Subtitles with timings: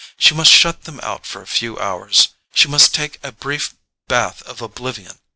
[0.17, 3.75] She must shut them out for a few hours; she must take a brief
[4.07, 5.19] bath of oblivion.